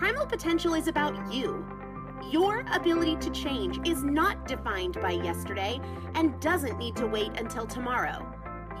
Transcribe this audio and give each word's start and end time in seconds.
Primal 0.00 0.24
potential 0.24 0.72
is 0.72 0.88
about 0.88 1.30
you. 1.30 1.62
Your 2.30 2.64
ability 2.72 3.16
to 3.16 3.28
change 3.32 3.86
is 3.86 4.02
not 4.02 4.48
defined 4.48 4.98
by 4.98 5.10
yesterday 5.10 5.78
and 6.14 6.40
doesn't 6.40 6.78
need 6.78 6.96
to 6.96 7.06
wait 7.06 7.38
until 7.38 7.66
tomorrow. 7.66 8.26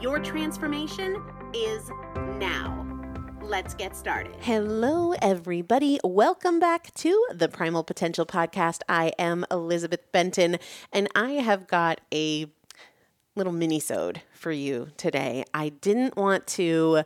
Your 0.00 0.18
transformation 0.18 1.22
is 1.52 1.90
now. 2.38 2.86
Let's 3.42 3.74
get 3.74 3.94
started. 3.94 4.34
Hello, 4.40 5.12
everybody. 5.20 6.00
Welcome 6.02 6.58
back 6.58 6.94
to 6.94 7.26
the 7.34 7.48
Primal 7.48 7.84
Potential 7.84 8.24
Podcast. 8.24 8.80
I 8.88 9.12
am 9.18 9.44
Elizabeth 9.50 10.10
Benton, 10.12 10.56
and 10.90 11.06
I 11.14 11.32
have 11.32 11.66
got 11.66 12.00
a 12.14 12.46
little 13.36 13.52
mini-sode 13.52 14.22
for 14.32 14.52
you 14.52 14.88
today. 14.96 15.44
I 15.52 15.68
didn't 15.68 16.16
want 16.16 16.46
to 16.46 17.02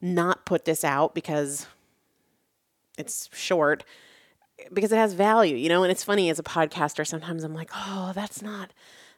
not 0.00 0.46
put 0.46 0.64
this 0.64 0.82
out 0.82 1.14
because 1.14 1.68
it's 2.96 3.28
short 3.32 3.84
because 4.72 4.92
it 4.92 4.96
has 4.96 5.12
value, 5.12 5.56
you 5.56 5.68
know, 5.68 5.82
and 5.82 5.90
it's 5.90 6.04
funny 6.04 6.30
as 6.30 6.38
a 6.38 6.42
podcaster, 6.42 7.06
sometimes 7.06 7.44
I'm 7.44 7.54
like, 7.54 7.70
oh, 7.74 8.12
that's 8.14 8.42
not, 8.42 8.72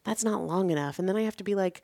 that's 0.05 0.25
not 0.25 0.43
long 0.43 0.71
enough. 0.71 0.99
And 0.99 1.09
then 1.09 1.17
I 1.17 1.23
have 1.23 1.37
to 1.37 1.45
be 1.45 1.55
like, 1.55 1.83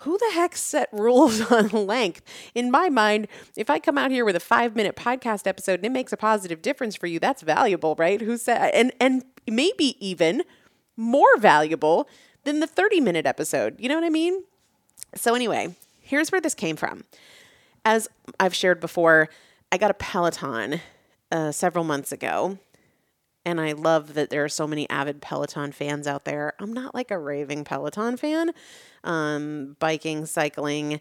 who 0.00 0.18
the 0.18 0.30
heck 0.34 0.56
set 0.56 0.88
rules 0.92 1.40
on 1.50 1.68
length? 1.68 2.22
In 2.54 2.70
my 2.70 2.88
mind, 2.88 3.28
if 3.56 3.70
I 3.70 3.78
come 3.78 3.98
out 3.98 4.10
here 4.10 4.24
with 4.24 4.36
a 4.36 4.40
five 4.40 4.76
minute 4.76 4.96
podcast 4.96 5.46
episode 5.46 5.74
and 5.74 5.86
it 5.86 5.92
makes 5.92 6.12
a 6.12 6.16
positive 6.16 6.62
difference 6.62 6.96
for 6.96 7.06
you, 7.06 7.18
that's 7.18 7.42
valuable, 7.42 7.94
right? 7.98 8.20
Who 8.20 8.36
said, 8.36 8.70
and, 8.72 8.92
and 9.00 9.24
maybe 9.48 9.96
even 10.06 10.42
more 10.96 11.36
valuable 11.38 12.08
than 12.44 12.60
the 12.60 12.66
30 12.66 13.00
minute 13.00 13.26
episode. 13.26 13.76
You 13.80 13.88
know 13.88 13.96
what 13.96 14.04
I 14.04 14.10
mean? 14.10 14.44
So, 15.14 15.34
anyway, 15.34 15.74
here's 16.00 16.30
where 16.30 16.40
this 16.40 16.54
came 16.54 16.76
from. 16.76 17.04
As 17.84 18.08
I've 18.38 18.54
shared 18.54 18.80
before, 18.80 19.28
I 19.70 19.78
got 19.78 19.90
a 19.90 19.94
Peloton 19.94 20.80
uh, 21.30 21.52
several 21.52 21.84
months 21.84 22.12
ago 22.12 22.58
and 23.46 23.60
I 23.60 23.72
love 23.72 24.14
that 24.14 24.28
there 24.28 24.42
are 24.42 24.48
so 24.48 24.66
many 24.66 24.90
avid 24.90 25.22
Peloton 25.22 25.70
fans 25.70 26.08
out 26.08 26.24
there. 26.24 26.54
I'm 26.58 26.72
not 26.72 26.96
like 26.96 27.12
a 27.12 27.18
raving 27.18 27.62
Peloton 27.62 28.16
fan. 28.16 28.50
Um, 29.04 29.76
biking, 29.78 30.26
cycling, 30.26 31.00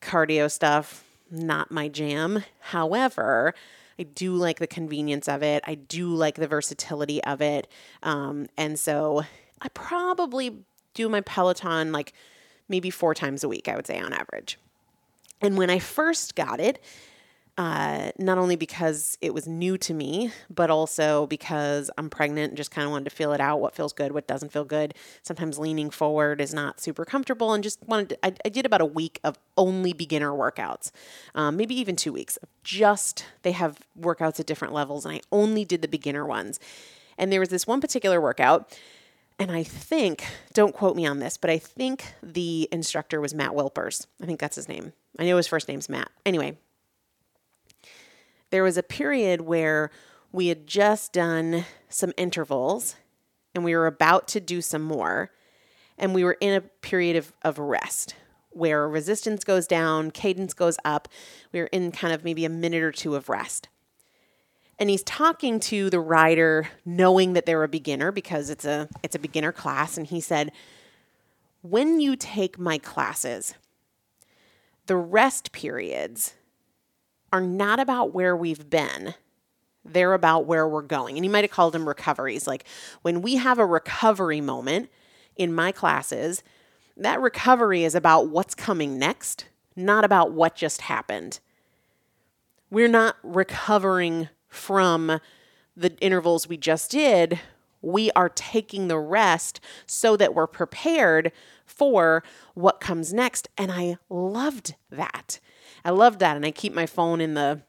cardio 0.00 0.50
stuff, 0.50 1.04
not 1.30 1.70
my 1.70 1.88
jam. 1.88 2.44
However, 2.60 3.54
I 3.98 4.04
do 4.04 4.34
like 4.34 4.58
the 4.58 4.66
convenience 4.66 5.28
of 5.28 5.42
it. 5.42 5.62
I 5.66 5.74
do 5.74 6.08
like 6.08 6.36
the 6.36 6.48
versatility 6.48 7.22
of 7.24 7.42
it. 7.42 7.68
Um, 8.02 8.46
and 8.56 8.80
so 8.80 9.24
I 9.60 9.68
probably 9.68 10.64
do 10.94 11.10
my 11.10 11.20
Peloton 11.20 11.92
like 11.92 12.14
maybe 12.70 12.88
four 12.88 13.14
times 13.14 13.44
a 13.44 13.50
week, 13.50 13.68
I 13.68 13.76
would 13.76 13.86
say 13.86 14.00
on 14.00 14.14
average. 14.14 14.58
And 15.42 15.58
when 15.58 15.68
I 15.68 15.78
first 15.78 16.36
got 16.36 16.58
it, 16.58 16.82
uh, 17.56 18.10
not 18.18 18.36
only 18.36 18.56
because 18.56 19.16
it 19.20 19.32
was 19.32 19.46
new 19.46 19.78
to 19.78 19.94
me, 19.94 20.32
but 20.50 20.70
also 20.70 21.26
because 21.28 21.90
I'm 21.96 22.10
pregnant 22.10 22.50
and 22.50 22.56
just 22.56 22.70
kind 22.70 22.84
of 22.84 22.90
wanted 22.90 23.10
to 23.10 23.14
feel 23.14 23.32
it 23.32 23.40
out 23.40 23.60
what 23.60 23.74
feels 23.74 23.92
good, 23.92 24.12
what 24.12 24.26
doesn't 24.26 24.52
feel 24.52 24.64
good. 24.64 24.94
Sometimes 25.22 25.58
leaning 25.58 25.90
forward 25.90 26.40
is 26.40 26.52
not 26.52 26.80
super 26.80 27.04
comfortable, 27.04 27.52
and 27.52 27.62
just 27.62 27.78
wanted 27.86 28.08
to, 28.10 28.26
I, 28.26 28.34
I 28.44 28.48
did 28.48 28.66
about 28.66 28.80
a 28.80 28.86
week 28.86 29.20
of 29.22 29.38
only 29.56 29.92
beginner 29.92 30.32
workouts, 30.32 30.90
um, 31.34 31.56
maybe 31.56 31.78
even 31.78 31.94
two 31.94 32.12
weeks. 32.12 32.36
Of 32.38 32.48
just 32.64 33.24
they 33.42 33.52
have 33.52 33.78
workouts 33.98 34.40
at 34.40 34.46
different 34.46 34.74
levels, 34.74 35.04
and 35.04 35.14
I 35.14 35.20
only 35.30 35.64
did 35.64 35.82
the 35.82 35.88
beginner 35.88 36.26
ones. 36.26 36.58
And 37.16 37.30
there 37.30 37.40
was 37.40 37.50
this 37.50 37.66
one 37.66 37.80
particular 37.80 38.20
workout. 38.20 38.76
And 39.36 39.50
I 39.50 39.64
think, 39.64 40.24
don't 40.52 40.72
quote 40.72 40.94
me 40.94 41.06
on 41.06 41.18
this, 41.18 41.36
but 41.36 41.50
I 41.50 41.58
think 41.58 42.04
the 42.22 42.68
instructor 42.70 43.20
was 43.20 43.34
Matt 43.34 43.50
Wilpers. 43.50 44.06
I 44.22 44.26
think 44.26 44.38
that's 44.38 44.54
his 44.54 44.68
name. 44.68 44.92
I 45.18 45.24
know 45.24 45.36
his 45.36 45.48
first 45.48 45.66
name's 45.66 45.88
Matt. 45.88 46.08
Anyway, 46.24 46.56
there 48.54 48.62
was 48.62 48.78
a 48.78 48.84
period 48.84 49.40
where 49.40 49.90
we 50.30 50.46
had 50.46 50.64
just 50.64 51.12
done 51.12 51.64
some 51.88 52.12
intervals 52.16 52.94
and 53.52 53.64
we 53.64 53.74
were 53.74 53.88
about 53.88 54.28
to 54.28 54.38
do 54.38 54.62
some 54.62 54.80
more. 54.80 55.32
And 55.98 56.14
we 56.14 56.22
were 56.22 56.36
in 56.40 56.54
a 56.54 56.60
period 56.60 57.16
of, 57.16 57.32
of 57.42 57.58
rest 57.58 58.14
where 58.50 58.88
resistance 58.88 59.42
goes 59.42 59.66
down, 59.66 60.12
cadence 60.12 60.54
goes 60.54 60.76
up. 60.84 61.08
We 61.50 61.62
were 61.62 61.66
in 61.72 61.90
kind 61.90 62.14
of 62.14 62.22
maybe 62.22 62.44
a 62.44 62.48
minute 62.48 62.84
or 62.84 62.92
two 62.92 63.16
of 63.16 63.28
rest. 63.28 63.68
And 64.78 64.88
he's 64.88 65.02
talking 65.02 65.58
to 65.58 65.90
the 65.90 65.98
rider, 65.98 66.68
knowing 66.84 67.32
that 67.32 67.46
they're 67.46 67.64
a 67.64 67.68
beginner 67.68 68.12
because 68.12 68.50
it's 68.50 68.64
a 68.64 68.88
it's 69.02 69.16
a 69.16 69.18
beginner 69.18 69.50
class. 69.50 69.98
And 69.98 70.06
he 70.06 70.20
said, 70.20 70.52
When 71.62 71.98
you 71.98 72.14
take 72.14 72.56
my 72.56 72.78
classes, 72.78 73.54
the 74.86 74.96
rest 74.96 75.50
periods 75.50 76.34
are 77.34 77.40
not 77.40 77.80
about 77.80 78.14
where 78.14 78.36
we've 78.36 78.70
been. 78.70 79.12
They're 79.84 80.14
about 80.14 80.46
where 80.46 80.68
we're 80.68 80.82
going. 80.82 81.16
And 81.16 81.24
you 81.24 81.30
might 81.32 81.42
have 81.42 81.50
called 81.50 81.74
them 81.74 81.88
recoveries. 81.88 82.46
Like 82.46 82.64
when 83.02 83.22
we 83.22 83.34
have 83.34 83.58
a 83.58 83.66
recovery 83.66 84.40
moment 84.40 84.88
in 85.34 85.52
my 85.52 85.72
classes, 85.72 86.44
that 86.96 87.20
recovery 87.20 87.82
is 87.82 87.96
about 87.96 88.28
what's 88.28 88.54
coming 88.54 89.00
next, 89.00 89.46
not 89.74 90.04
about 90.04 90.30
what 90.30 90.54
just 90.54 90.82
happened. 90.82 91.40
We're 92.70 92.86
not 92.86 93.16
recovering 93.24 94.28
from 94.46 95.18
the 95.76 95.96
intervals 95.98 96.48
we 96.48 96.56
just 96.56 96.92
did. 96.92 97.40
We 97.82 98.12
are 98.12 98.28
taking 98.28 98.86
the 98.86 99.00
rest 99.00 99.60
so 99.86 100.16
that 100.18 100.36
we're 100.36 100.46
prepared 100.46 101.32
for 101.66 102.22
what 102.54 102.80
comes 102.80 103.12
next. 103.12 103.48
And 103.58 103.72
I 103.72 103.98
loved 104.08 104.76
that. 104.88 105.40
I 105.84 105.90
loved 105.90 106.20
that. 106.20 106.36
And 106.36 106.46
I 106.46 106.50
keep 106.50 106.74
my 106.74 106.86
phone 106.86 107.20
in 107.20 107.34
the 107.34 107.62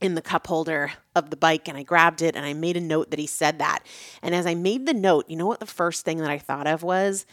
in 0.00 0.14
the 0.16 0.22
cup 0.22 0.48
holder 0.48 0.92
of 1.14 1.30
the 1.30 1.36
bike 1.36 1.68
and 1.68 1.78
I 1.78 1.84
grabbed 1.84 2.22
it 2.22 2.34
and 2.34 2.44
I 2.44 2.54
made 2.54 2.76
a 2.76 2.80
note 2.80 3.10
that 3.10 3.20
he 3.20 3.26
said 3.26 3.60
that. 3.60 3.86
And 4.20 4.34
as 4.34 4.46
I 4.46 4.54
made 4.54 4.84
the 4.84 4.94
note, 4.94 5.26
you 5.28 5.36
know 5.36 5.46
what 5.46 5.60
the 5.60 5.66
first 5.66 6.04
thing 6.04 6.18
that 6.18 6.30
I 6.30 6.38
thought 6.38 6.66
of 6.66 6.82
was 6.82 7.24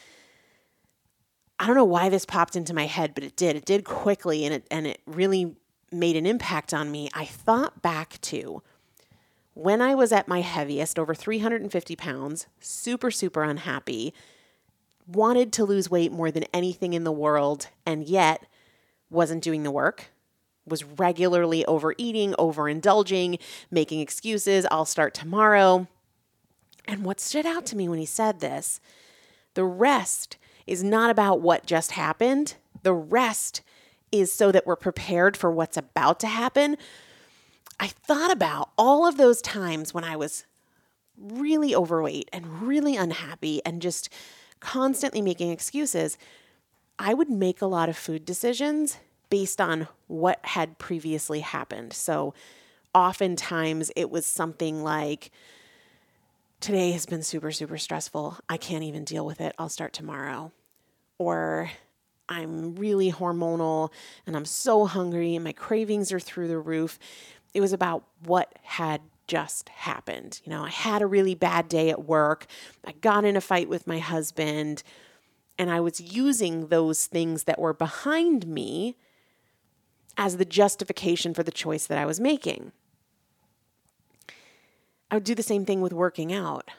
I 1.60 1.66
don't 1.66 1.76
know 1.76 1.84
why 1.84 2.10
this 2.10 2.26
popped 2.26 2.56
into 2.56 2.74
my 2.74 2.86
head, 2.86 3.14
but 3.16 3.24
it 3.24 3.36
did. 3.36 3.56
It 3.56 3.66
did 3.66 3.84
quickly 3.84 4.46
and 4.46 4.54
it 4.54 4.68
and 4.70 4.86
it 4.86 5.02
really 5.06 5.56
made 5.92 6.16
an 6.16 6.26
impact 6.26 6.74
on 6.74 6.92
me. 6.92 7.10
I 7.14 7.26
thought 7.26 7.82
back 7.82 8.22
to 8.22 8.62
when 9.56 9.82
I 9.82 9.96
was 9.96 10.12
at 10.12 10.28
my 10.28 10.42
heaviest, 10.42 10.98
over 10.98 11.14
350 11.14 11.96
pounds, 11.96 12.48
super, 12.62 13.12
super 13.12 13.44
unhappy, 13.44 14.14
wanted 15.06 15.52
to 15.54 15.66
lose 15.66 15.90
weight 15.90 16.12
more 16.12 16.32
than 16.32 16.46
anything 16.54 16.94
in 16.94 17.04
the 17.04 17.12
world, 17.12 17.68
and 17.86 18.08
yet 18.08 18.46
wasn't 19.10 19.44
doing 19.44 19.64
the 19.64 19.72
work, 19.72 20.12
was 20.66 20.84
regularly 20.84 21.66
overeating, 21.66 22.34
overindulging, 22.34 23.40
making 23.72 24.00
excuses. 24.00 24.66
I'll 24.70 24.86
start 24.86 25.14
tomorrow. 25.14 25.88
And 26.86 27.04
what 27.04 27.20
stood 27.20 27.46
out 27.46 27.66
to 27.68 27.76
me 27.78 27.88
when 27.88 28.00
he 28.00 28.06
said 28.06 28.40
this 28.40 28.80
the 29.54 29.66
rest 29.66 30.38
is 30.68 30.84
not 30.84 31.10
about 31.10 31.42
what 31.42 31.66
just 31.66 31.92
happened, 31.92 32.56
the 32.84 32.94
rest 32.94 33.62
is 34.12 34.32
so 34.32 34.52
that 34.52 34.66
we're 34.66 34.76
prepared 34.76 35.36
for 35.38 35.52
what's 35.52 35.78
about 35.78 36.20
to 36.20 36.28
happen. 36.28 36.78
I 37.80 37.88
thought 37.88 38.32
about 38.32 38.72
all 38.78 39.08
of 39.08 39.18
those 39.18 39.42
times 39.42 39.94
when 39.94 40.04
I 40.04 40.16
was 40.16 40.46
really 41.18 41.76
overweight 41.76 42.30
and 42.34 42.62
really 42.62 42.96
unhappy 42.96 43.62
and 43.66 43.82
just 43.82 44.10
constantly 44.60 45.22
making 45.22 45.52
excuses. 45.52 46.18
I 47.00 47.13
would 47.13 47.30
make 47.30 47.62
a 47.62 47.66
lot 47.66 47.90
of 47.90 47.98
food 47.98 48.25
decisions 48.25 48.98
based 49.30 49.62
on 49.62 49.88
what 50.07 50.40
had 50.44 50.78
previously 50.78 51.40
happened. 51.40 51.94
So 51.94 52.34
oftentimes 52.94 53.92
it 53.96 54.12
was 54.12 54.25
something 54.25 54.84
like, 54.84 55.31
Today 56.59 56.92
has 56.92 57.06
been 57.06 57.24
super, 57.24 57.52
super 57.52 57.78
stressful. 57.78 58.38
I 58.50 58.57
can't 58.57 58.83
even 58.83 59.06
deal 59.06 59.26
with 59.26 59.40
it. 59.40 59.56
I'll 59.57 59.69
start 59.69 59.94
tomorrow. 59.94 60.52
Or 61.18 61.71
I'm 62.28 62.76
really 62.76 63.14
hormonal 63.14 63.92
and 64.28 64.35
I'm 64.35 64.44
so 64.44 64.85
hungry 64.85 65.35
and 65.35 65.44
my 65.45 65.54
cravings 65.54 66.12
are 66.12 66.19
through 66.19 66.50
the 66.50 66.59
roof. 66.59 67.00
It 67.54 67.62
was 67.62 67.71
about 67.71 68.04
what 68.26 68.54
had 68.62 69.00
just 69.26 69.69
happened. 69.69 70.42
You 70.44 70.50
know, 70.50 70.66
I 70.66 70.69
had 70.69 71.02
a 71.02 71.07
really 71.07 71.33
bad 71.33 71.69
day 71.69 71.92
at 71.92 72.04
work. 72.04 72.45
I 72.85 72.92
got 72.92 73.24
in 73.24 73.38
a 73.38 73.42
fight 73.42 73.69
with 73.69 73.88
my 73.88 74.00
husband 74.00 74.83
and 75.59 75.69
I 75.69 75.81
was 75.81 75.99
using 75.99 76.68
those 76.68 77.06
things 77.06 77.44
that 77.44 77.59
were 77.59 77.73
behind 77.73 78.47
me 78.47 78.95
as 80.18 80.37
the 80.37 80.45
justification 80.45 81.33
for 81.33 81.44
the 81.44 81.51
choice 81.51 81.85
that 81.85 81.97
I 81.97 82.06
was 82.06 82.19
making. 82.19 82.71
I 85.11 85.16
would 85.16 85.25
do 85.25 85.35
the 85.35 85.44
same 85.44 85.66
thing 85.66 85.81
with 85.81 85.92
working 85.92 86.31
out. 86.31 86.69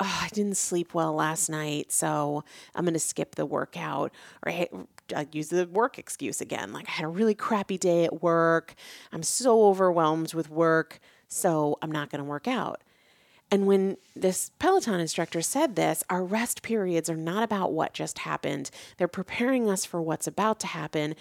Oh, 0.00 0.20
I 0.22 0.28
didn't 0.32 0.56
sleep 0.56 0.94
well 0.94 1.14
last 1.14 1.48
night, 1.48 1.92
so 1.92 2.42
I'm 2.74 2.84
going 2.84 2.94
to 2.94 3.00
skip 3.00 3.36
the 3.36 3.46
workout. 3.46 4.12
Or 4.44 4.50
I, 4.50 4.68
I 5.14 5.28
use 5.30 5.50
the 5.50 5.68
work 5.68 5.98
excuse 5.98 6.40
again. 6.40 6.72
Like, 6.72 6.88
I 6.88 6.92
had 6.92 7.04
a 7.04 7.08
really 7.08 7.34
crappy 7.34 7.78
day 7.78 8.04
at 8.04 8.20
work. 8.20 8.74
I'm 9.12 9.22
so 9.22 9.66
overwhelmed 9.66 10.34
with 10.34 10.50
work, 10.50 10.98
so 11.28 11.78
I'm 11.82 11.92
not 11.92 12.10
going 12.10 12.18
to 12.18 12.28
work 12.28 12.48
out. 12.48 12.82
And 13.54 13.68
when 13.68 13.98
this 14.16 14.50
Peloton 14.58 14.98
instructor 14.98 15.40
said 15.40 15.76
this, 15.76 16.02
our 16.10 16.24
rest 16.24 16.62
periods 16.62 17.08
are 17.08 17.14
not 17.14 17.44
about 17.44 17.72
what 17.72 17.94
just 17.94 18.18
happened. 18.18 18.68
They're 18.96 19.06
preparing 19.06 19.70
us 19.70 19.84
for 19.84 20.02
what's 20.02 20.26
about 20.26 20.58
to 20.58 20.66
happen. 20.66 21.14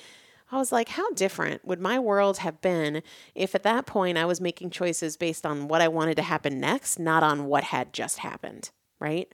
I 0.51 0.57
was 0.57 0.71
like, 0.71 0.89
how 0.89 1.11
different 1.11 1.63
would 1.63 1.79
my 1.79 1.99
world 1.99 2.39
have 2.39 2.59
been 2.59 3.03
if 3.35 3.53
at 3.53 3.61
that 3.61 3.85
point 3.85 4.17
I 4.17 4.25
was 4.25 4.41
making 4.41 4.71
choices 4.71 5.15
based 5.15 5.45
on 5.45 5.67
what 5.67 5.79
I 5.79 5.87
wanted 5.87 6.15
to 6.15 6.23
happen 6.23 6.59
next, 6.59 6.97
not 6.97 7.21
on 7.21 7.45
what 7.45 7.65
had 7.65 7.93
just 7.93 8.17
happened, 8.17 8.71
right? 8.99 9.31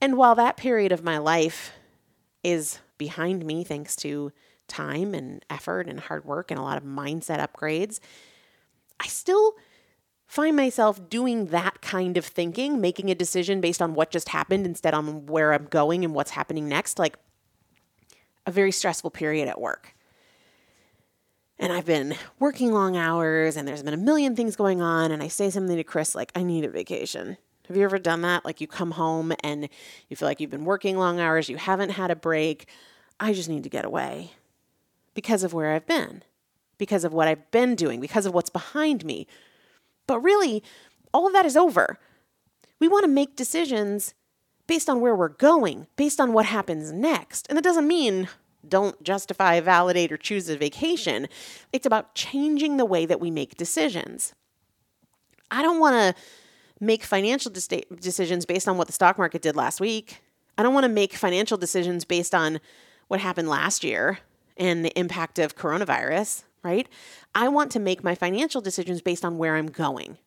And 0.00 0.16
while 0.16 0.34
that 0.34 0.56
period 0.56 0.90
of 0.90 1.04
my 1.04 1.18
life 1.18 1.70
is 2.42 2.80
behind 2.98 3.46
me, 3.46 3.62
thanks 3.62 3.94
to 3.94 4.32
time 4.66 5.14
and 5.14 5.44
effort 5.48 5.86
and 5.86 6.00
hard 6.00 6.24
work 6.24 6.50
and 6.50 6.58
a 6.58 6.64
lot 6.64 6.78
of 6.78 6.82
mindset 6.82 7.38
upgrades, 7.38 8.00
I 8.98 9.06
still 9.06 9.54
find 10.26 10.56
myself 10.56 11.08
doing 11.08 11.46
that 11.46 11.80
kind 11.82 12.16
of 12.16 12.24
thinking, 12.24 12.80
making 12.80 13.10
a 13.10 13.14
decision 13.14 13.60
based 13.60 13.80
on 13.80 13.94
what 13.94 14.10
just 14.10 14.30
happened 14.30 14.66
instead 14.66 14.92
on 14.94 15.26
where 15.26 15.52
I'm 15.52 15.66
going 15.66 16.04
and 16.04 16.14
what's 16.14 16.32
happening 16.32 16.68
next, 16.68 16.98
like 16.98 17.16
a 18.44 18.50
very 18.50 18.72
stressful 18.72 19.10
period 19.10 19.48
at 19.48 19.60
work. 19.60 19.94
and 21.58 21.72
I've 21.72 21.86
been 21.86 22.14
working 22.38 22.72
long 22.72 22.96
hours 22.96 23.56
and 23.56 23.66
there's 23.66 23.82
been 23.82 23.94
a 23.94 23.98
million 23.98 24.36
things 24.36 24.56
going 24.56 24.82
on 24.82 25.10
and 25.10 25.22
I 25.22 25.28
say 25.28 25.48
something 25.50 25.76
to 25.76 25.84
Chris 25.84 26.14
like 26.14 26.30
I 26.34 26.42
need 26.42 26.64
a 26.64 26.68
vacation. 26.68 27.38
Have 27.68 27.76
you 27.76 27.82
ever 27.82 27.98
done 27.98 28.22
that? 28.22 28.44
Like 28.44 28.60
you 28.60 28.66
come 28.66 28.92
home 28.92 29.32
and 29.42 29.68
you 30.08 30.16
feel 30.16 30.28
like 30.28 30.40
you've 30.40 30.50
been 30.50 30.64
working 30.64 30.96
long 30.98 31.18
hours, 31.18 31.48
you 31.48 31.56
haven't 31.56 31.90
had 31.90 32.10
a 32.10 32.16
break. 32.16 32.68
I 33.18 33.32
just 33.32 33.48
need 33.48 33.62
to 33.64 33.70
get 33.70 33.84
away 33.84 34.32
because 35.14 35.42
of 35.42 35.54
where 35.54 35.72
I've 35.72 35.86
been, 35.86 36.22
because 36.78 37.04
of 37.04 37.12
what 37.12 37.26
I've 37.26 37.50
been 37.50 37.74
doing, 37.74 38.00
because 38.00 38.26
of 38.26 38.34
what's 38.34 38.50
behind 38.50 39.04
me. 39.04 39.26
But 40.06 40.20
really, 40.20 40.62
all 41.12 41.26
of 41.26 41.32
that 41.32 41.46
is 41.46 41.56
over. 41.56 41.98
We 42.80 42.88
want 42.88 43.04
to 43.04 43.10
make 43.10 43.36
decisions 43.36 44.14
based 44.66 44.88
on 44.88 45.00
where 45.00 45.14
we're 45.14 45.28
going, 45.28 45.86
based 45.96 46.20
on 46.20 46.32
what 46.32 46.46
happens 46.46 46.92
next. 46.92 47.46
And 47.48 47.56
that 47.56 47.64
doesn't 47.64 47.86
mean 47.86 48.28
don't 48.68 49.00
justify, 49.02 49.60
validate, 49.60 50.10
or 50.10 50.16
choose 50.16 50.48
a 50.48 50.56
vacation. 50.56 51.28
It's 51.72 51.86
about 51.86 52.14
changing 52.14 52.76
the 52.76 52.84
way 52.84 53.06
that 53.06 53.20
we 53.20 53.30
make 53.30 53.56
decisions. 53.56 54.34
I 55.50 55.62
don't 55.62 55.78
want 55.78 56.16
to 56.16 56.22
make 56.80 57.04
financial 57.04 57.52
decisions 57.52 58.44
based 58.44 58.68
on 58.68 58.76
what 58.76 58.88
the 58.88 58.92
stock 58.92 59.18
market 59.18 59.42
did 59.42 59.54
last 59.56 59.80
week. 59.80 60.20
I 60.58 60.62
don't 60.62 60.74
want 60.74 60.84
to 60.84 60.92
make 60.92 61.14
financial 61.14 61.56
decisions 61.56 62.04
based 62.04 62.34
on 62.34 62.60
what 63.08 63.20
happened 63.20 63.48
last 63.48 63.84
year 63.84 64.18
and 64.56 64.84
the 64.84 64.98
impact 64.98 65.38
of 65.38 65.54
coronavirus, 65.54 66.42
right? 66.66 66.88
I 67.34 67.48
want 67.48 67.70
to 67.72 67.78
make 67.78 68.02
my 68.02 68.14
financial 68.14 68.60
decisions 68.60 69.00
based 69.00 69.24
on 69.24 69.38
where 69.38 69.56
I'm 69.56 69.68
going. 69.68 70.18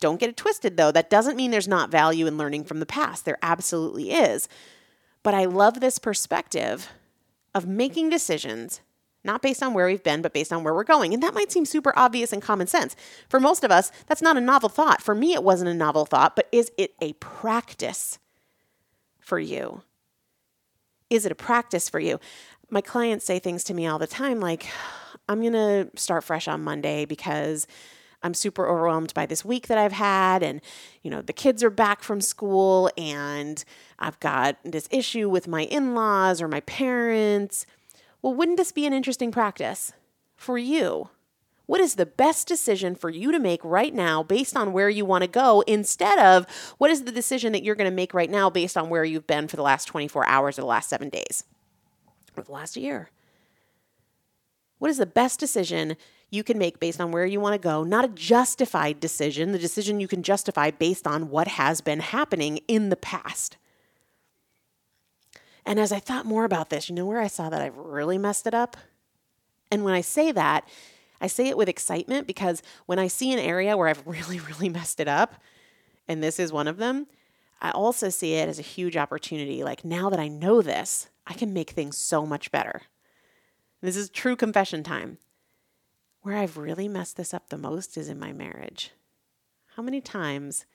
Don't 0.00 0.18
get 0.18 0.30
it 0.30 0.36
twisted 0.36 0.76
though. 0.76 0.90
That 0.90 1.10
doesn't 1.10 1.36
mean 1.36 1.50
there's 1.50 1.68
not 1.68 1.90
value 1.90 2.26
in 2.26 2.36
learning 2.36 2.64
from 2.64 2.80
the 2.80 2.86
past. 2.86 3.24
There 3.24 3.38
absolutely 3.40 4.10
is. 4.10 4.48
But 5.22 5.34
I 5.34 5.44
love 5.44 5.80
this 5.80 5.98
perspective 5.98 6.88
of 7.54 7.66
making 7.66 8.10
decisions 8.10 8.80
not 9.22 9.42
based 9.42 9.62
on 9.62 9.74
where 9.74 9.86
we've 9.86 10.02
been, 10.02 10.22
but 10.22 10.32
based 10.32 10.52
on 10.52 10.64
where 10.64 10.74
we're 10.74 10.82
going. 10.82 11.12
And 11.12 11.22
that 11.22 11.34
might 11.34 11.52
seem 11.52 11.66
super 11.66 11.92
obvious 11.94 12.32
and 12.32 12.40
common 12.40 12.66
sense. 12.66 12.96
For 13.28 13.38
most 13.38 13.62
of 13.62 13.70
us, 13.70 13.92
that's 14.06 14.22
not 14.22 14.38
a 14.38 14.40
novel 14.40 14.70
thought. 14.70 15.02
For 15.02 15.14
me, 15.14 15.34
it 15.34 15.44
wasn't 15.44 15.70
a 15.70 15.74
novel 15.74 16.06
thought, 16.06 16.34
but 16.34 16.48
is 16.50 16.72
it 16.78 16.94
a 17.02 17.12
practice 17.14 18.18
for 19.20 19.38
you? 19.38 19.82
Is 21.10 21.26
it 21.26 21.32
a 21.32 21.36
practice 21.36 21.88
for 21.90 22.00
you? 22.00 22.18
My 22.70 22.80
clients 22.80 23.24
say 23.24 23.40
things 23.40 23.64
to 23.64 23.74
me 23.74 23.86
all 23.86 23.98
the 23.98 24.06
time 24.06 24.38
like, 24.38 24.68
I'm 25.28 25.40
going 25.40 25.52
to 25.52 25.88
start 25.96 26.24
fresh 26.24 26.46
on 26.46 26.62
Monday 26.62 27.04
because 27.04 27.66
I'm 28.22 28.34
super 28.34 28.68
overwhelmed 28.68 29.12
by 29.12 29.26
this 29.26 29.44
week 29.44 29.66
that 29.66 29.78
I've 29.78 29.92
had. 29.92 30.42
And, 30.42 30.60
you 31.02 31.10
know, 31.10 31.20
the 31.22 31.32
kids 31.32 31.64
are 31.64 31.70
back 31.70 32.02
from 32.02 32.20
school 32.20 32.90
and 32.96 33.64
I've 33.98 34.20
got 34.20 34.56
this 34.64 34.88
issue 34.90 35.28
with 35.28 35.48
my 35.48 35.62
in 35.62 35.94
laws 35.94 36.40
or 36.40 36.48
my 36.48 36.60
parents. 36.60 37.66
Well, 38.22 38.34
wouldn't 38.34 38.56
this 38.56 38.72
be 38.72 38.86
an 38.86 38.92
interesting 38.92 39.32
practice 39.32 39.92
for 40.36 40.58
you? 40.58 41.10
What 41.66 41.80
is 41.80 41.94
the 41.94 42.06
best 42.06 42.48
decision 42.48 42.94
for 42.94 43.10
you 43.10 43.32
to 43.32 43.38
make 43.38 43.64
right 43.64 43.94
now 43.94 44.22
based 44.22 44.56
on 44.56 44.72
where 44.72 44.90
you 44.90 45.04
want 45.04 45.22
to 45.22 45.28
go 45.28 45.62
instead 45.62 46.18
of 46.18 46.46
what 46.78 46.90
is 46.90 47.04
the 47.04 47.12
decision 47.12 47.52
that 47.52 47.62
you're 47.62 47.76
going 47.76 47.90
to 47.90 47.94
make 47.94 48.12
right 48.12 48.30
now 48.30 48.50
based 48.50 48.76
on 48.76 48.90
where 48.90 49.04
you've 49.04 49.26
been 49.26 49.46
for 49.48 49.56
the 49.56 49.62
last 49.62 49.86
24 49.86 50.26
hours 50.26 50.58
or 50.58 50.62
the 50.62 50.66
last 50.66 50.88
seven 50.88 51.08
days 51.08 51.44
last 52.48 52.76
year? 52.76 53.10
What 54.78 54.90
is 54.90 54.98
the 54.98 55.06
best 55.06 55.38
decision 55.38 55.96
you 56.30 56.44
can 56.44 56.58
make 56.58 56.80
based 56.80 57.00
on 57.00 57.10
where 57.10 57.26
you 57.26 57.40
want 57.40 57.60
to 57.60 57.68
go, 57.68 57.82
not 57.82 58.04
a 58.04 58.08
justified 58.08 59.00
decision, 59.00 59.52
the 59.52 59.58
decision 59.58 60.00
you 60.00 60.08
can 60.08 60.22
justify 60.22 60.70
based 60.70 61.06
on 61.06 61.28
what 61.28 61.48
has 61.48 61.80
been 61.80 62.00
happening 62.00 62.58
in 62.68 62.88
the 62.88 62.96
past. 62.96 63.56
And 65.66 65.78
as 65.78 65.92
I 65.92 65.98
thought 65.98 66.24
more 66.24 66.44
about 66.44 66.70
this, 66.70 66.88
you 66.88 66.94
know 66.94 67.04
where 67.04 67.20
I 67.20 67.26
saw 67.26 67.50
that 67.50 67.60
I've 67.60 67.76
really 67.76 68.16
messed 68.16 68.46
it 68.46 68.54
up? 68.54 68.76
And 69.70 69.84
when 69.84 69.94
I 69.94 70.00
say 70.00 70.32
that, 70.32 70.68
I 71.20 71.26
say 71.26 71.48
it 71.48 71.56
with 71.56 71.68
excitement 71.68 72.26
because 72.26 72.62
when 72.86 72.98
I 72.98 73.08
see 73.08 73.32
an 73.32 73.38
area 73.38 73.76
where 73.76 73.88
I've 73.88 74.02
really, 74.06 74.40
really 74.40 74.68
messed 74.68 75.00
it 75.00 75.08
up, 75.08 75.34
and 76.08 76.22
this 76.22 76.38
is 76.38 76.52
one 76.52 76.68
of 76.68 76.76
them, 76.76 77.06
I 77.60 77.70
also 77.72 78.08
see 78.08 78.34
it 78.34 78.48
as 78.48 78.58
a 78.58 78.62
huge 78.62 78.96
opportunity. 78.96 79.62
Like 79.62 79.84
now 79.84 80.08
that 80.10 80.18
I 80.18 80.28
know 80.28 80.62
this, 80.62 81.08
I 81.30 81.34
can 81.34 81.52
make 81.52 81.70
things 81.70 81.96
so 81.96 82.26
much 82.26 82.50
better. 82.50 82.82
This 83.80 83.96
is 83.96 84.10
true 84.10 84.34
confession 84.34 84.82
time. 84.82 85.18
Where 86.22 86.36
I've 86.36 86.58
really 86.58 86.88
messed 86.88 87.16
this 87.16 87.32
up 87.32 87.48
the 87.48 87.56
most 87.56 87.96
is 87.96 88.08
in 88.08 88.18
my 88.18 88.32
marriage. 88.32 88.90
How 89.76 89.82
many 89.82 90.00
times 90.00 90.66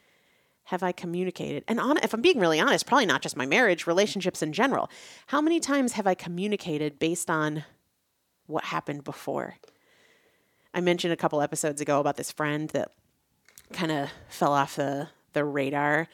have 0.63 0.81
I 0.81 0.93
communicated? 0.93 1.65
And 1.67 1.77
on, 1.77 1.97
if 1.97 2.13
I'm 2.13 2.21
being 2.21 2.39
really 2.39 2.61
honest, 2.61 2.87
probably 2.87 3.05
not 3.05 3.21
just 3.21 3.35
my 3.35 3.45
marriage, 3.45 3.85
relationships 3.85 4.41
in 4.41 4.53
general. 4.53 4.89
How 5.27 5.41
many 5.41 5.59
times 5.59 5.91
have 5.91 6.07
I 6.07 6.15
communicated 6.15 6.99
based 6.99 7.29
on 7.29 7.65
what 8.47 8.63
happened 8.63 9.03
before? 9.03 9.57
I 10.73 10.79
mentioned 10.79 11.11
a 11.11 11.17
couple 11.17 11.41
episodes 11.41 11.81
ago 11.81 11.99
about 11.99 12.15
this 12.15 12.31
friend 12.31 12.69
that 12.69 12.91
kind 13.73 13.91
of 13.91 14.09
fell 14.29 14.53
off 14.53 14.77
the, 14.77 15.09
the 15.33 15.43
radar 15.43 16.07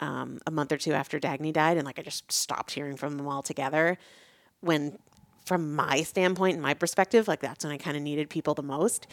um, 0.00 0.40
a 0.46 0.50
month 0.50 0.72
or 0.72 0.76
two 0.76 0.92
after 0.92 1.20
Dagny 1.20 1.52
died, 1.52 1.76
and 1.76 1.86
like 1.86 1.98
I 1.98 2.02
just 2.02 2.30
stopped 2.30 2.72
hearing 2.72 2.96
from 2.96 3.16
them 3.16 3.28
altogether. 3.28 3.98
When 4.60 4.98
from 5.46 5.74
my 5.74 6.02
standpoint 6.02 6.54
and 6.54 6.62
my 6.62 6.74
perspective, 6.74 7.28
like 7.28 7.40
that's 7.40 7.64
when 7.64 7.72
I 7.72 7.78
kind 7.78 7.96
of 7.96 8.02
needed 8.02 8.30
people 8.30 8.54
the 8.54 8.62
most. 8.62 9.06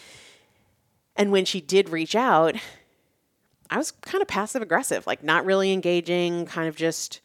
And 1.15 1.31
when 1.31 1.45
she 1.45 1.61
did 1.61 1.89
reach 1.89 2.15
out, 2.15 2.55
I 3.69 3.77
was 3.77 3.91
kind 3.91 4.21
of 4.21 4.27
passive 4.27 4.61
aggressive, 4.61 5.07
like 5.07 5.23
not 5.23 5.45
really 5.45 5.73
engaging, 5.73 6.45
kind 6.45 6.67
of 6.67 6.75
just 6.75 7.21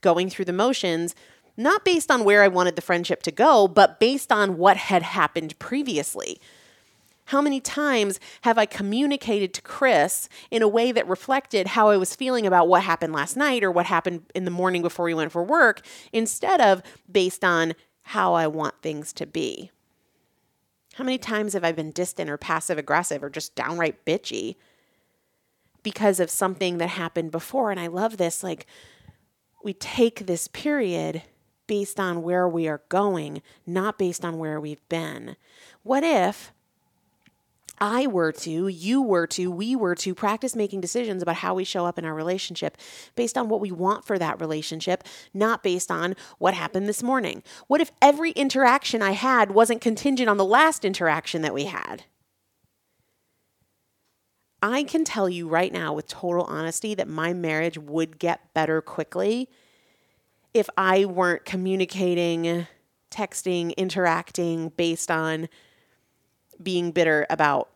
going 0.00 0.30
through 0.30 0.44
the 0.46 0.52
motions, 0.52 1.14
not 1.56 1.84
based 1.84 2.10
on 2.10 2.24
where 2.24 2.42
I 2.42 2.48
wanted 2.48 2.76
the 2.76 2.82
friendship 2.82 3.22
to 3.24 3.30
go, 3.30 3.68
but 3.68 4.00
based 4.00 4.32
on 4.32 4.56
what 4.56 4.76
had 4.76 5.02
happened 5.02 5.58
previously. 5.58 6.40
How 7.32 7.40
many 7.40 7.60
times 7.60 8.20
have 8.42 8.58
I 8.58 8.66
communicated 8.66 9.54
to 9.54 9.62
Chris 9.62 10.28
in 10.50 10.60
a 10.60 10.68
way 10.68 10.92
that 10.92 11.08
reflected 11.08 11.68
how 11.68 11.88
I 11.88 11.96
was 11.96 12.14
feeling 12.14 12.46
about 12.46 12.68
what 12.68 12.82
happened 12.82 13.14
last 13.14 13.38
night 13.38 13.64
or 13.64 13.70
what 13.70 13.86
happened 13.86 14.24
in 14.34 14.44
the 14.44 14.50
morning 14.50 14.82
before 14.82 15.06
we 15.06 15.14
went 15.14 15.32
for 15.32 15.42
work 15.42 15.80
instead 16.12 16.60
of 16.60 16.82
based 17.10 17.42
on 17.42 17.72
how 18.02 18.34
I 18.34 18.48
want 18.48 18.82
things 18.82 19.14
to 19.14 19.24
be. 19.24 19.70
How 20.96 21.04
many 21.04 21.16
times 21.16 21.54
have 21.54 21.64
I 21.64 21.72
been 21.72 21.90
distant 21.90 22.28
or 22.28 22.36
passive 22.36 22.76
aggressive 22.76 23.24
or 23.24 23.30
just 23.30 23.54
downright 23.54 24.04
bitchy 24.04 24.56
because 25.82 26.20
of 26.20 26.28
something 26.28 26.76
that 26.76 26.90
happened 26.90 27.30
before? 27.30 27.70
And 27.70 27.80
I 27.80 27.86
love 27.86 28.18
this. 28.18 28.42
Like, 28.42 28.66
we 29.64 29.72
take 29.72 30.26
this 30.26 30.48
period 30.48 31.22
based 31.66 31.98
on 31.98 32.22
where 32.22 32.46
we 32.46 32.68
are 32.68 32.82
going, 32.90 33.40
not 33.66 33.96
based 33.96 34.22
on 34.22 34.36
where 34.36 34.60
we've 34.60 34.86
been. 34.90 35.36
What 35.82 36.04
if 36.04 36.52
I 37.82 38.06
were 38.06 38.30
to, 38.30 38.68
you 38.68 39.02
were 39.02 39.26
to, 39.26 39.50
we 39.50 39.74
were 39.74 39.96
to 39.96 40.14
practice 40.14 40.54
making 40.54 40.80
decisions 40.80 41.20
about 41.20 41.34
how 41.34 41.52
we 41.54 41.64
show 41.64 41.84
up 41.84 41.98
in 41.98 42.04
our 42.04 42.14
relationship 42.14 42.78
based 43.16 43.36
on 43.36 43.48
what 43.48 43.60
we 43.60 43.72
want 43.72 44.04
for 44.04 44.20
that 44.20 44.40
relationship, 44.40 45.02
not 45.34 45.64
based 45.64 45.90
on 45.90 46.14
what 46.38 46.54
happened 46.54 46.86
this 46.86 47.02
morning. 47.02 47.42
What 47.66 47.80
if 47.80 47.90
every 48.00 48.30
interaction 48.30 49.02
I 49.02 49.10
had 49.10 49.50
wasn't 49.50 49.80
contingent 49.80 50.30
on 50.30 50.36
the 50.36 50.44
last 50.44 50.84
interaction 50.84 51.42
that 51.42 51.52
we 51.52 51.64
had? 51.64 52.04
I 54.62 54.84
can 54.84 55.02
tell 55.04 55.28
you 55.28 55.48
right 55.48 55.72
now 55.72 55.92
with 55.92 56.06
total 56.06 56.44
honesty 56.44 56.94
that 56.94 57.08
my 57.08 57.32
marriage 57.32 57.78
would 57.78 58.20
get 58.20 58.54
better 58.54 58.80
quickly 58.80 59.48
if 60.54 60.70
I 60.76 61.04
weren't 61.04 61.44
communicating, 61.44 62.68
texting, 63.10 63.76
interacting 63.76 64.68
based 64.68 65.10
on 65.10 65.48
being 66.62 66.92
bitter 66.92 67.26
about 67.28 67.70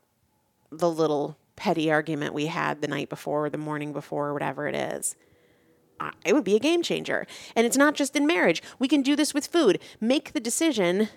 the 0.70 0.90
little 0.90 1.36
petty 1.56 1.90
argument 1.90 2.34
we 2.34 2.46
had 2.46 2.80
the 2.80 2.88
night 2.88 3.08
before 3.08 3.46
or 3.46 3.50
the 3.50 3.58
morning 3.58 3.92
before 3.92 4.28
or 4.28 4.32
whatever 4.32 4.68
it 4.68 4.74
is. 4.74 5.16
It 6.24 6.34
would 6.34 6.44
be 6.44 6.56
a 6.56 6.60
game 6.60 6.82
changer. 6.82 7.26
And 7.54 7.66
it's 7.66 7.76
not 7.76 7.94
just 7.94 8.14
in 8.14 8.26
marriage. 8.26 8.62
We 8.78 8.88
can 8.88 9.02
do 9.02 9.16
this 9.16 9.32
with 9.32 9.46
food. 9.46 9.78
Make 10.00 10.32
the 10.32 10.40
decision 10.40 11.08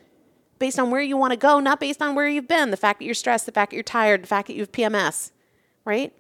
based 0.58 0.80
on 0.80 0.90
where 0.92 1.02
you 1.02 1.18
want 1.18 1.32
to 1.32 1.38
go, 1.38 1.60
not 1.60 1.80
based 1.80 2.02
on 2.02 2.16
where 2.16 2.28
you've 2.28 2.48
been, 2.48 2.72
the 2.72 2.78
fact 2.78 3.00
that 3.00 3.06
you're 3.06 3.14
stressed, 3.14 3.46
the 3.46 3.52
fact 3.52 3.72
that 3.72 3.76
you're 3.76 3.84
tired, 3.84 4.24
the 4.24 4.28
fact 4.28 4.48
that 4.48 4.54
you 4.54 4.62
have 4.62 4.72
PMS, 4.72 5.32
right? 5.86 6.14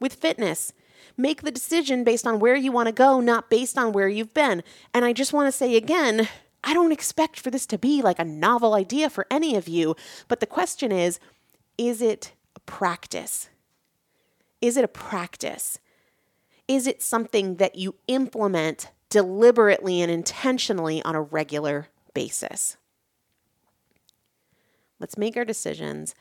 With 0.00 0.14
fitness, 0.14 0.72
make 1.16 1.42
the 1.42 1.50
decision 1.50 2.04
based 2.04 2.26
on 2.26 2.38
where 2.38 2.56
you 2.56 2.72
want 2.72 2.86
to 2.88 2.92
go, 2.92 3.20
not 3.20 3.50
based 3.50 3.78
on 3.78 3.92
where 3.92 4.08
you've 4.08 4.34
been. 4.34 4.62
And 4.92 5.04
I 5.04 5.12
just 5.12 5.32
want 5.32 5.48
to 5.48 5.52
say 5.52 5.76
again, 5.76 6.28
I 6.62 6.72
don't 6.72 6.92
expect 6.92 7.38
for 7.38 7.50
this 7.50 7.66
to 7.66 7.78
be 7.78 8.00
like 8.00 8.18
a 8.18 8.24
novel 8.24 8.74
idea 8.74 9.10
for 9.10 9.26
any 9.30 9.54
of 9.54 9.68
you, 9.68 9.96
but 10.28 10.40
the 10.40 10.46
question 10.46 10.90
is 10.90 11.20
is 11.76 12.00
it 12.00 12.32
practice? 12.66 13.48
Is 14.60 14.76
it 14.76 14.84
a 14.84 14.88
practice? 14.88 15.78
Is 16.66 16.86
it 16.86 17.02
something 17.02 17.56
that 17.56 17.76
you 17.76 17.96
implement 18.08 18.90
deliberately 19.10 20.00
and 20.00 20.10
intentionally 20.10 21.02
on 21.02 21.14
a 21.14 21.22
regular 21.22 21.88
basis? 22.14 22.76
Let's 24.98 25.18
make 25.18 25.36
our 25.36 25.44
decisions 25.44 26.14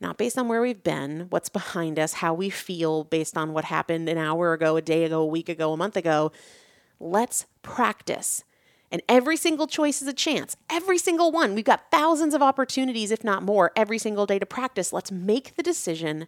not 0.00 0.16
based 0.16 0.38
on 0.38 0.48
where 0.48 0.60
we've 0.60 0.82
been, 0.82 1.26
what's 1.30 1.48
behind 1.48 1.98
us, 1.98 2.14
how 2.14 2.34
we 2.34 2.50
feel 2.50 3.04
based 3.04 3.36
on 3.36 3.52
what 3.52 3.64
happened 3.64 4.08
an 4.08 4.18
hour 4.18 4.52
ago, 4.52 4.76
a 4.76 4.82
day 4.82 5.04
ago, 5.04 5.22
a 5.22 5.26
week 5.26 5.48
ago, 5.48 5.72
a 5.72 5.76
month 5.76 5.96
ago. 5.96 6.30
Let's 7.00 7.46
practice 7.62 8.44
And 8.90 9.02
every 9.08 9.36
single 9.36 9.66
choice 9.66 10.00
is 10.00 10.08
a 10.08 10.14
chance. 10.14 10.56
Every 10.70 10.98
single 10.98 11.30
one. 11.30 11.54
We've 11.54 11.64
got 11.64 11.90
thousands 11.90 12.34
of 12.34 12.42
opportunities, 12.42 13.10
if 13.10 13.22
not 13.22 13.42
more, 13.42 13.70
every 13.76 13.98
single 13.98 14.24
day 14.26 14.38
to 14.38 14.46
practice. 14.46 14.92
Let's 14.92 15.12
make 15.12 15.56
the 15.56 15.62
decision 15.62 16.26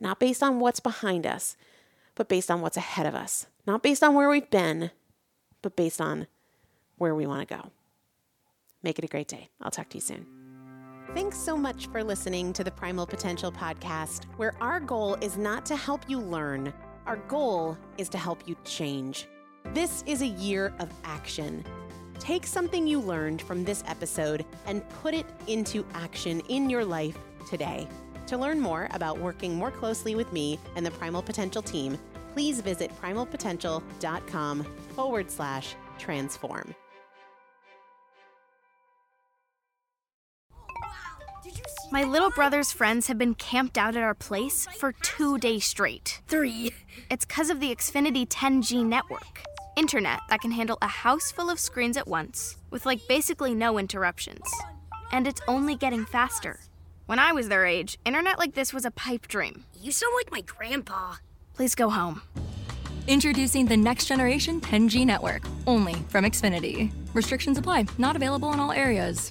not 0.00 0.20
based 0.20 0.42
on 0.42 0.60
what's 0.60 0.80
behind 0.80 1.26
us, 1.26 1.56
but 2.14 2.28
based 2.28 2.50
on 2.50 2.60
what's 2.60 2.76
ahead 2.76 3.06
of 3.06 3.14
us. 3.14 3.46
Not 3.66 3.82
based 3.82 4.02
on 4.02 4.14
where 4.14 4.28
we've 4.28 4.50
been, 4.50 4.90
but 5.62 5.76
based 5.76 6.00
on 6.00 6.26
where 6.96 7.14
we 7.14 7.26
want 7.26 7.46
to 7.46 7.54
go. 7.54 7.70
Make 8.82 8.98
it 8.98 9.04
a 9.04 9.08
great 9.08 9.28
day. 9.28 9.48
I'll 9.60 9.70
talk 9.70 9.88
to 9.90 9.96
you 9.96 10.02
soon. 10.02 10.26
Thanks 11.14 11.38
so 11.38 11.56
much 11.56 11.86
for 11.88 12.02
listening 12.02 12.52
to 12.54 12.64
the 12.64 12.70
Primal 12.70 13.06
Potential 13.06 13.50
Podcast, 13.50 14.24
where 14.36 14.52
our 14.60 14.80
goal 14.80 15.16
is 15.20 15.36
not 15.38 15.64
to 15.66 15.76
help 15.76 16.02
you 16.08 16.18
learn, 16.18 16.72
our 17.06 17.16
goal 17.16 17.78
is 17.96 18.08
to 18.10 18.18
help 18.18 18.46
you 18.46 18.56
change. 18.64 19.28
This 19.74 20.02
is 20.06 20.22
a 20.22 20.26
year 20.26 20.72
of 20.78 20.88
action. 21.04 21.64
Take 22.18 22.46
something 22.46 22.86
you 22.86 23.00
learned 23.00 23.42
from 23.42 23.64
this 23.64 23.84
episode 23.86 24.44
and 24.66 24.88
put 24.88 25.14
it 25.14 25.26
into 25.46 25.84
action 25.94 26.40
in 26.48 26.70
your 26.70 26.84
life 26.84 27.16
today. 27.48 27.86
To 28.26 28.38
learn 28.38 28.58
more 28.58 28.88
about 28.92 29.18
working 29.18 29.54
more 29.54 29.70
closely 29.70 30.14
with 30.14 30.32
me 30.32 30.58
and 30.74 30.84
the 30.84 30.90
Primal 30.90 31.22
Potential 31.22 31.62
team, 31.62 31.98
please 32.32 32.60
visit 32.60 32.90
primalpotential.com 33.00 34.64
forward 34.94 35.30
slash 35.30 35.74
transform. 35.98 36.74
My 41.92 42.02
little 42.02 42.30
brother's 42.30 42.72
friends 42.72 43.06
have 43.06 43.16
been 43.16 43.34
camped 43.34 43.78
out 43.78 43.94
at 43.94 44.02
our 44.02 44.14
place 44.14 44.66
for 44.78 44.92
two 44.92 45.38
days 45.38 45.64
straight. 45.64 46.20
Three. 46.26 46.72
It's 47.10 47.24
because 47.24 47.48
of 47.48 47.60
the 47.60 47.74
Xfinity 47.74 48.26
10G 48.26 48.84
network. 48.84 49.45
Internet 49.76 50.20
that 50.30 50.40
can 50.40 50.52
handle 50.52 50.78
a 50.80 50.88
house 50.88 51.30
full 51.30 51.50
of 51.50 51.60
screens 51.60 51.98
at 51.98 52.08
once, 52.08 52.56
with 52.70 52.86
like 52.86 53.06
basically 53.08 53.54
no 53.54 53.78
interruptions. 53.78 54.50
And 55.12 55.26
it's 55.26 55.42
only 55.46 55.76
getting 55.76 56.06
faster. 56.06 56.60
When 57.04 57.18
I 57.18 57.32
was 57.32 57.50
their 57.50 57.66
age, 57.66 57.98
internet 58.06 58.38
like 58.38 58.54
this 58.54 58.72
was 58.72 58.86
a 58.86 58.90
pipe 58.90 59.28
dream. 59.28 59.64
You 59.78 59.92
sound 59.92 60.14
like 60.16 60.32
my 60.32 60.40
grandpa. 60.40 61.16
Please 61.52 61.74
go 61.74 61.90
home. 61.90 62.22
Introducing 63.06 63.66
the 63.66 63.76
next 63.76 64.06
generation 64.06 64.62
10G 64.62 65.04
network, 65.04 65.42
only 65.66 65.94
from 66.08 66.24
Xfinity. 66.24 66.90
Restrictions 67.12 67.58
apply, 67.58 67.86
not 67.98 68.16
available 68.16 68.54
in 68.54 68.60
all 68.60 68.72
areas. 68.72 69.30